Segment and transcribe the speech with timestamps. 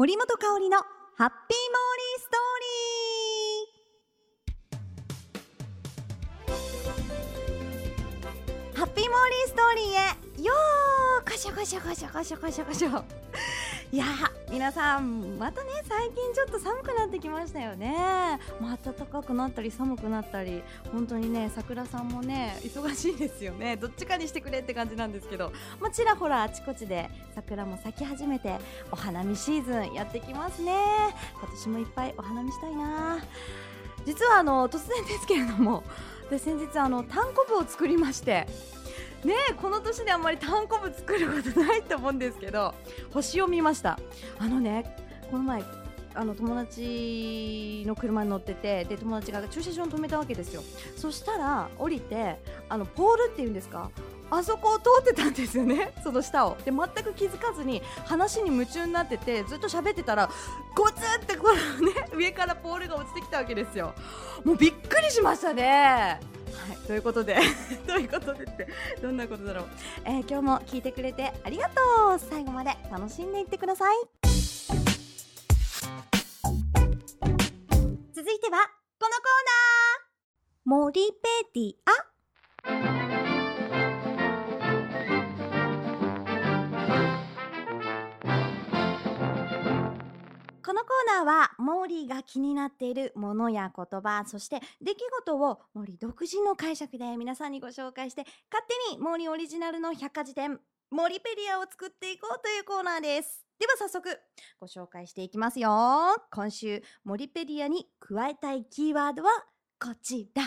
[0.00, 2.60] 森本香里のハッピーモーリーストー
[8.72, 8.78] リー。
[8.78, 9.84] ハッピーモーリーストーリー
[10.40, 13.04] へよーこしょこしょこしょこしょこしょこしょ
[13.92, 14.04] いや
[14.48, 23.76] 皆さんまたね最近ちょっと寒くなってきましたよね、まあ、暖かくなったり寒くなったり本当にね桜さんもね忙しいですよね。
[23.76, 28.58] どっちかにしてくれって感じなんですけど、まあ、ちらほらあちこちで桜も咲き始めて
[28.92, 30.72] お花見シーズンやってきますね。
[31.40, 33.18] 今年もいっぱいお花見したいな。
[34.06, 35.82] 実はあの突然ですけれども
[36.30, 38.46] で先日あの単行部を作りまして
[39.24, 42.74] ねこの年であんまり単行部作ることないと思うんですけど
[43.12, 43.98] 星を見ました
[44.38, 44.96] あのね
[45.30, 45.62] この前
[46.12, 50.62] あの友達の車に乗っててで友達が駐車場に止めたわけですよ
[50.96, 53.90] そしたら降りてあのポールっていうんですか？
[54.32, 56.56] あそこを通ってたんですよね、 その下を。
[56.64, 60.30] で、全く気づかずに話に夢中になってて、ずっと喋ってたら、
[60.76, 63.92] ゴツってこのね、上からポールが落ちてきたわけですよ。
[64.44, 66.20] もうびっくりしましたね。
[66.52, 67.36] はい、ということで
[67.86, 68.68] ということでって
[69.00, 69.68] どんなことだろう、
[70.04, 72.18] えー、今日も聞いてくれてありがとう。
[72.18, 73.96] 最後まで楽しんでいってください。
[78.12, 78.58] 続いては
[78.98, 80.10] このコーナー。
[80.64, 81.74] モリペディ。
[81.86, 82.09] ア
[90.80, 100.58] のコーナーは、モーリーが気になっているものや言葉、そして出来事をモーリー独自の解釈で皆さんにご紹介して、勝手にモーリーオリジナルの百科事典、
[100.90, 103.44] モリペリアを作っていこうというコーナーです。
[103.58, 104.18] では早速、
[104.58, 105.70] ご紹介していきますよ。
[106.32, 109.30] 今週、モリペリアに加えたいキーワードは
[109.78, 110.42] こちら。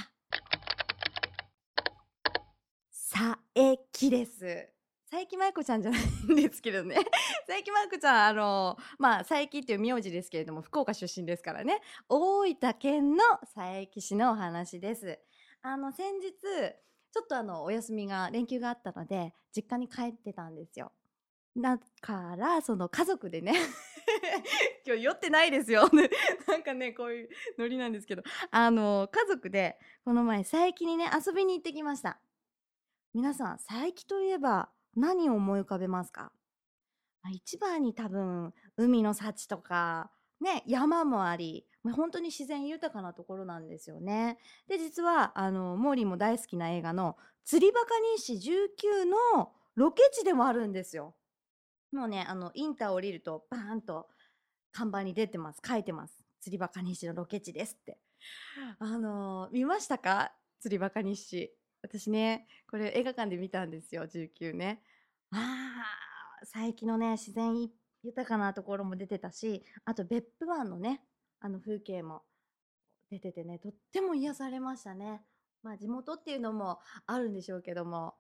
[2.90, 4.73] 佐伯です。
[5.14, 6.96] 佐伯舞子ちゃんじゃないんですけどね。
[7.46, 11.82] 佐伯舞子ちゃん、あの、まあ、佐伯っていう名字ですけれども、福岡出身ですからね。
[12.10, 15.20] 大分県の佐伯市のお話です。
[15.62, 20.92] あの、先日、ちょっとあの、お休みが、連休があったので、実家に帰ってたんですよ。
[21.56, 23.54] だから、その家族でね、
[24.84, 25.88] 今日酔ってないですよ。
[26.48, 27.30] なんかね、こういう
[27.60, 32.20] ノリなんですけど、あの、家族で、この前、佐伯にね、遊びに行ってきました。
[33.14, 36.32] 皆さん、佐伯といえば、何を思い浮かべますか？
[37.32, 40.12] 一番に多分、海の幸とか、
[40.42, 41.66] ね、山もあり、
[41.96, 44.38] 本当に自然豊かなところなんですよね。
[44.68, 47.88] で、実は、あの、モーリーも大好きな映画の、釣りバカ
[48.18, 49.06] 日誌19
[49.36, 51.16] のロケ地でもあるんですよ。
[51.94, 54.10] もうね、あの、インター降りると、バーンと
[54.72, 55.62] 看板に出てます。
[55.66, 56.26] 書いてます。
[56.42, 58.00] 釣りバカ日誌のロケ地ですって。
[58.80, 60.34] あの見ましたか？
[60.60, 61.56] 釣りバカ日誌。
[61.84, 64.82] 私ね、これ映画館で見たんですよ、19ね。
[65.32, 65.84] あ
[66.42, 67.70] あ、佐伯のね、自然
[68.04, 71.04] 豊かなところも出てたし、あと別府湾のね、
[71.42, 72.24] あの風景も
[73.12, 75.22] 出ててね、とっても癒されましたね。
[75.62, 78.16] まあ地元っていうのもあるんでしょうけども、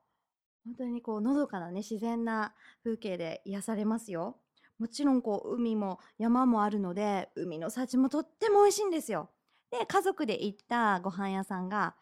[0.66, 2.54] 本当にこう、のどかなね、自然な
[2.84, 4.40] 風景で癒されますよ。
[4.80, 9.30] もちろんこう、海も山もあるので、海の幸もとっても美味しいんですよ。
[9.72, 11.96] で、家族で行ったご飯屋さんが、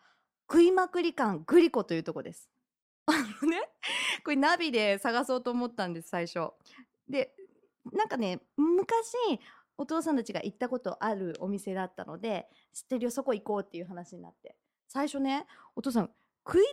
[0.51, 2.49] 食いまくり感グリコというとこです。
[3.05, 3.61] あのね、
[4.25, 6.49] これナビで探そうと思ったんです、最初。
[7.07, 7.33] で、
[7.93, 9.15] なんかね、昔、
[9.77, 14.57] お父さんたちが行ったことあるお店だったので、知ってるよ、そこ行こうっていう話になって。
[14.89, 16.11] 最初ね、お父さん、
[16.45, 16.65] 食い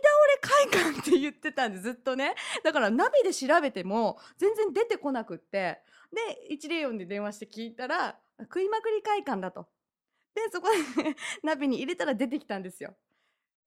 [0.69, 2.35] 倒れ会館って言ってたんで、ずっとね。
[2.65, 5.79] だからナビで調べても、全然出てこなくって。
[6.11, 9.67] で、104で電話して聞いたら、食いまくり会館だと。
[10.35, 10.67] で、そこ
[10.97, 12.97] で、ねナビに入れたら出てきたんですよ。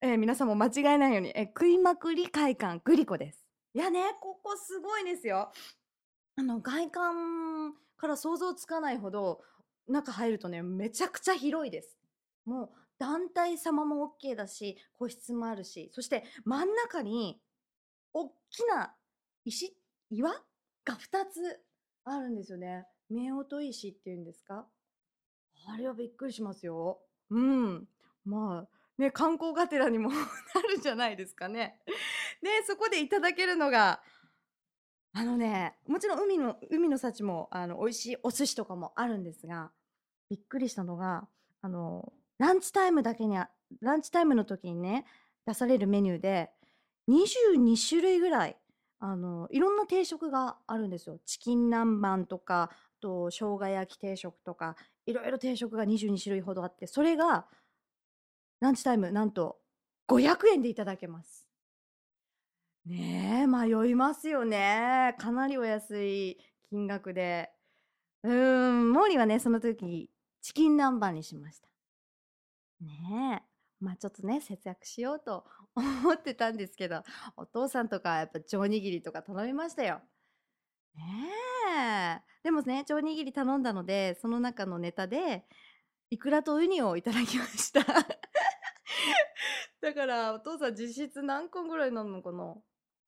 [0.05, 3.47] えー皆さんも間違えないように、えー食いまくり会館グリコです。
[3.75, 5.53] いやね、ここすごいですよ。
[6.37, 9.43] あの、外観から想像つかないほど、
[9.87, 11.97] 中入るとね、めちゃくちゃ広いです。
[12.45, 17.41] もう、団体様も OK だし、個室もあるし、そして真ん中に、
[18.13, 18.95] 大きな
[19.45, 19.77] 石、
[20.11, 20.33] 岩？
[20.85, 21.61] が2つ
[22.05, 22.87] あるんですよね。
[23.09, 24.67] 夫婦石っていうんですか？
[25.69, 27.01] あれはびっくりしますよ。
[27.31, 27.89] うん。
[28.25, 28.69] まあ、
[28.99, 30.11] ね、観光がてらにも
[30.55, 31.81] なるんじゃないですかね。
[32.43, 34.03] で、そこでいただけるのが、
[35.15, 39.71] あのね、もちろん海の、海の幸も、あの、美味しいお寿司とかもあるんですが、
[40.31, 41.29] びっくりしたのが、
[41.61, 43.37] あの、ランチタイムだけに、
[43.81, 45.05] ランチタイムの時にね、
[45.47, 46.51] 出されるメニューで、
[47.09, 48.57] 22種類ぐらい、
[49.01, 51.19] あの、いろんな定食があるんですよ。
[51.27, 57.47] チキン南蛮とか、あと、生姜焼き定食とか、いろいろ定食が22種類ほどあって、それが、
[58.63, 59.59] ランチタイム、なんと、
[60.09, 61.47] 500円でいただけます。
[62.87, 65.15] ねえ、迷いますよね。
[65.19, 66.39] かなりお安い
[66.71, 67.53] 金額で。
[68.25, 70.09] うーん、モーリーはねその時
[70.41, 71.69] チキン南蛮にしました
[72.81, 73.43] ねえ
[73.81, 75.45] まあちょっとね節約しようと
[75.75, 77.03] 思ってたんですけど
[77.37, 80.01] お父さんとかやっぱ上握りとか頼みましたよ
[80.95, 81.03] ね
[82.17, 85.45] えでもね上握り頼んだのでその中のネタで
[86.11, 87.81] イクラとウニをいただきました
[89.83, 92.55] だからお父さん実質何個ぐらいなのかな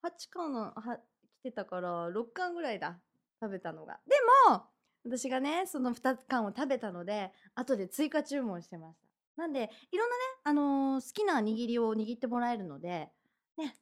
[0.04, 0.98] ？8巻のは
[1.40, 2.98] 来てたから6巻ぐらいだ。
[3.40, 4.00] 食べたのが。
[4.06, 4.16] で
[4.50, 4.64] も
[5.04, 8.98] 私がねその2巻を食べたので後で追加注文してまし
[9.36, 9.42] た。
[9.42, 13.08] なんでいろんなね、あのー好きな握りを握ってもらえるので
[13.56, 13.74] ね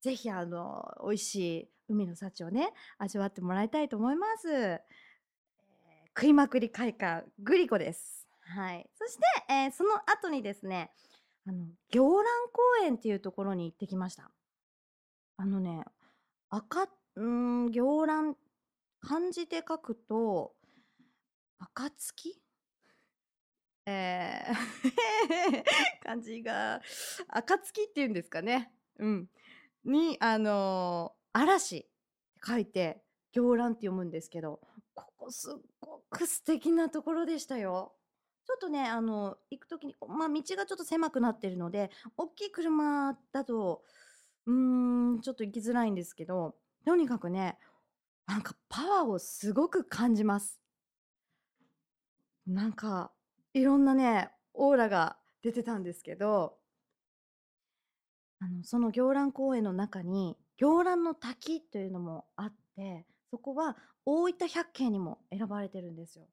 [0.00, 4.78] ぜひあの美味しい海の幸をね味わってもらいたいと思います、えー
[6.18, 8.26] 食いまくり会館グリコです。
[8.40, 8.88] はい。
[8.94, 10.90] そして、えーその後にですね
[11.48, 14.30] あの行蘭公園っていうところに行ってきました。
[15.36, 15.84] あのね
[16.50, 17.22] 赤うー
[17.68, 18.36] ん行蘭
[19.00, 20.54] 漢字で書くと
[21.58, 22.40] 暁
[23.86, 25.64] えー
[26.02, 26.82] 漢字が
[27.28, 28.72] 暁っていうんですかね。
[28.98, 29.30] うん。
[29.84, 31.88] にあのー嵐って
[32.46, 33.02] 書いて
[33.32, 34.60] 行蘭って読むんですけど
[34.94, 37.95] ここすっごく素敵なところでしたよ。
[38.46, 43.82] ちょっとねあの行く時にまあ道がちょっと狭くなってるので大きい車だと
[44.46, 46.54] うーんちょっと行きづらいんですけど
[46.84, 47.58] とにかくね
[48.26, 50.60] なんかパワーをすごく感じます。
[52.46, 53.12] なんか
[53.54, 56.58] いろんなねオーラが出てたんですけど
[58.40, 66.26] あのその行蘭公園の中に行蘭の滝というのもあってそこは大分百景にも選ばれてるんですよ。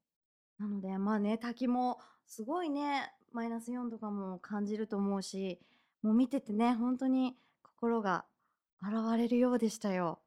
[0.64, 5.60] なのでまあね滝もすごいねマイナス4とかも感じると思うし
[6.02, 8.24] もう見ててね本当に心が
[8.80, 10.20] 洗われるようでしたよ。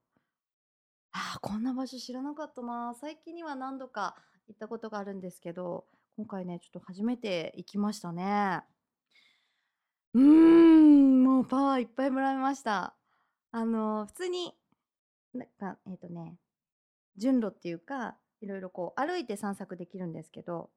[1.11, 2.93] あーこんな場所知らなかったな。
[2.99, 4.15] 最近には何度か
[4.47, 5.85] 行ったことがあるんですけど
[6.17, 8.61] 今回ねちょっと初めて行きましたね。
[10.13, 12.95] うーんもうパワーいっぱいもらいました。
[13.51, 14.53] あの普通に
[15.33, 16.35] なんかえっ、とね
[17.15, 20.69] 順路っていうかいろいろこう歩いて散策できるんですけど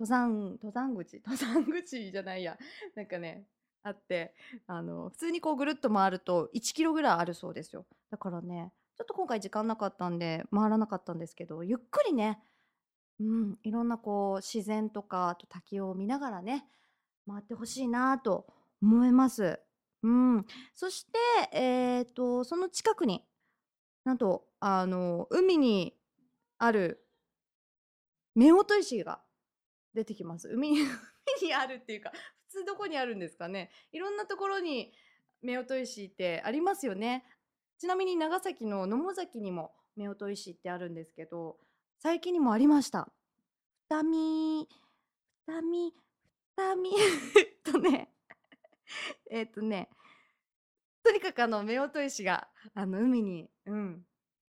[0.00, 2.56] 登山登山口登山口じゃないや。
[2.94, 3.44] なんかね
[3.82, 4.34] あって
[4.66, 7.86] あの普通にこうぐるっと回ると1キロぐらいあるそうですよ。
[8.10, 12.40] だからねちょっと今回時間なかったんで回らなかったんですけどゆっくりね
[13.20, 16.66] うんいろんなこう自然とかあと滝を見ながらね
[17.28, 18.46] 回ってほしいなと
[18.82, 19.60] 思います。
[20.02, 20.44] うん、
[20.74, 21.12] そして、
[21.52, 23.24] えー、とその近くに
[24.04, 25.94] なんとあの海に
[26.58, 27.06] ある
[28.36, 29.22] 夫婦石が
[29.94, 30.48] 出てきます。
[30.48, 30.78] 海に
[31.40, 32.12] 海にあるっていうか
[32.48, 33.70] 普通どこにあるんですかね。
[33.92, 34.92] いろんなところに
[35.42, 37.24] 夫婦石ってありますよね。
[37.78, 41.58] ちなみに長崎の野母崎にも夫婦石ってあるんですけど
[41.98, 43.12] 最近にもありました。
[43.90, 44.68] 二見
[45.46, 45.94] 二見
[46.56, 46.90] 二見
[47.36, 48.14] えっとね
[49.30, 49.90] えっとね
[51.02, 54.06] とにかくあの夫婦石があの海に、うん、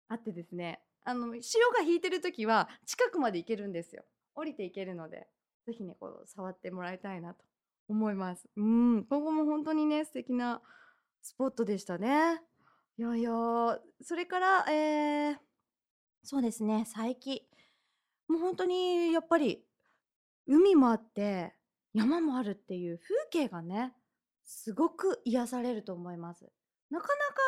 [0.08, 0.85] あってですね。
[1.06, 4.04] あの潮が引いてる時は近くまで行けるんですよ。
[4.34, 5.28] 降りていけるので。
[5.66, 7.44] ぜひねこう触ってもらいたいなと
[7.88, 8.48] 思います。
[8.56, 9.06] うん。
[9.06, 10.62] 今後も本当にね素敵な
[11.22, 12.42] スポットでしたね。
[12.98, 13.32] いやいや
[14.02, 15.38] それからえー、
[16.24, 17.14] そうですね佐伯
[18.28, 19.66] もう本当にやっぱり
[20.48, 21.54] 海もあって
[21.94, 23.94] 山もあるっていう風景がね
[24.46, 26.46] すごく癒されると思います。
[26.96, 27.42] なかなか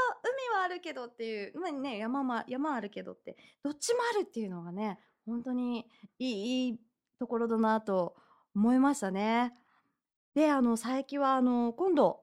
[0.52, 5.86] 海はあるけどっていうまあね山も山あるけどってどっちもあるっていうのがね本当に
[6.20, 6.80] いいいい
[7.18, 8.14] ところだなと
[8.54, 9.54] 思いましたね。
[10.36, 12.20] であの佐伯はあの今度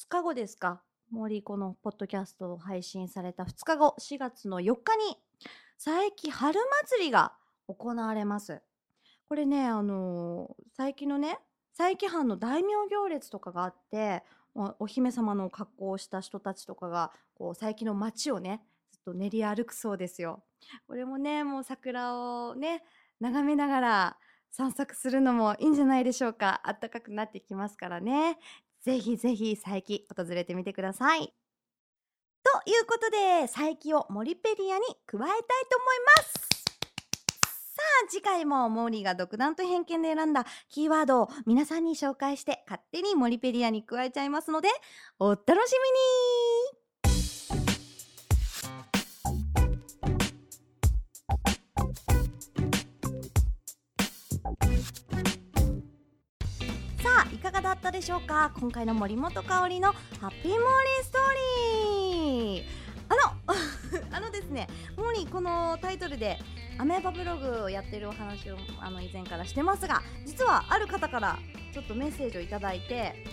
[0.00, 5.16] 2日後ですか森このポッドキャストを配信された2日後4月の4日に
[5.82, 7.34] 佐伯春祭りが
[7.68, 8.62] 行われます。
[9.28, 11.38] これねあの佐伯のね
[11.78, 14.24] 佐伯藩の大名行列とかがあって
[14.78, 20.42] お姫様の格好をした人たちとかがこう佐伯の街をねずっと練り歩くそうですよ。
[20.86, 22.82] これもねもう桜をね
[23.20, 24.16] 眺めながら
[24.50, 28.38] 散策するのもいいんじゃないでしょうか暖かくなってきますからね
[28.80, 31.34] ぜひぜひ佐伯訪れてみてください。
[32.42, 36.55] ということで佐伯をモリペリアに加えたいと思います。
[37.76, 44.68] さあ次回もモーリーが独断と偏見で選んだキーワードを皆さんに紹介して勝手にモリペリアに加えちゃいますので
[45.18, 45.66] お楽しみに。
[57.02, 58.52] さあいかがだったでしょうか？
[58.58, 61.22] 今回の森本香里のハッピーモーリーストー
[62.54, 62.64] リー。
[63.08, 63.20] あの
[64.16, 64.66] あのですね
[64.96, 66.38] モーリーこのタイトルで
[66.78, 71.38] アメーバブログをやってるお話をあの以前からしてますが実はある方から
[71.72, 73.24] ちょっとメッセージをいただいて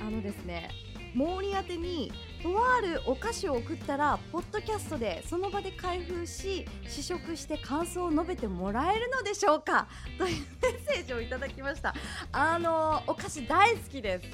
[0.00, 0.70] あのですね
[1.14, 2.12] モーリー宛てに
[2.42, 9.86] とあるお菓子を送ったらポッドキャストでその場で開封し試食して感想を述べてもらえるのでしょうか
[10.18, 11.94] というメッセージをいただきました。
[12.32, 14.28] あのお菓子大好きです。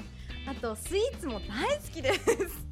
[0.49, 2.70] あとスイーツも大好きです。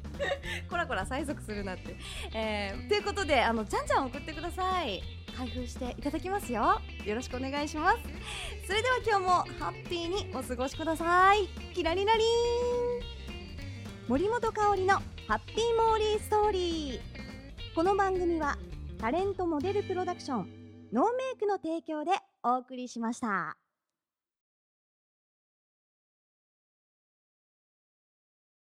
[0.68, 1.96] こらこら催促するなって、
[2.34, 5.02] えー、ということであのじゃんじゃん送ってください。
[5.36, 6.80] 開封していただきますよ。
[7.04, 7.98] よろしくお願いします。
[8.66, 11.46] それでは今日もハッピーにお過ごしください。
[11.74, 13.20] キラリラリン。
[14.08, 14.94] 森本香里の
[15.28, 17.00] ハッピーモーリーストーリー
[17.76, 18.58] この番組は
[18.98, 20.48] タレントモデルプロダクション
[20.92, 22.10] ノーメイクの提供で
[22.42, 23.59] お送りしました。